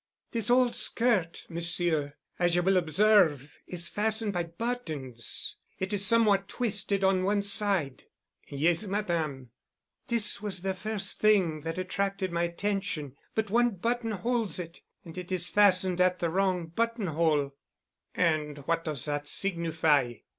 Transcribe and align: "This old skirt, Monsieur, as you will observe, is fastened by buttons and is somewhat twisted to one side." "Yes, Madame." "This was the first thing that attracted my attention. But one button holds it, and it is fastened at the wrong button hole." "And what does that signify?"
"This 0.31 0.49
old 0.49 0.75
skirt, 0.75 1.45
Monsieur, 1.47 2.15
as 2.39 2.55
you 2.55 2.63
will 2.63 2.75
observe, 2.75 3.59
is 3.67 3.87
fastened 3.87 4.33
by 4.33 4.45
buttons 4.45 5.57
and 5.79 5.93
is 5.93 6.03
somewhat 6.03 6.47
twisted 6.47 7.01
to 7.01 7.21
one 7.23 7.43
side." 7.43 8.05
"Yes, 8.47 8.83
Madame." 8.87 9.51
"This 10.07 10.41
was 10.41 10.63
the 10.63 10.73
first 10.73 11.19
thing 11.19 11.61
that 11.61 11.77
attracted 11.77 12.31
my 12.31 12.45
attention. 12.45 13.15
But 13.35 13.51
one 13.51 13.75
button 13.75 14.09
holds 14.09 14.57
it, 14.57 14.81
and 15.05 15.15
it 15.19 15.31
is 15.31 15.47
fastened 15.47 16.01
at 16.01 16.17
the 16.17 16.31
wrong 16.31 16.65
button 16.65 17.05
hole." 17.05 17.53
"And 18.15 18.57
what 18.65 18.83
does 18.83 19.05
that 19.05 19.27
signify?" 19.27 20.15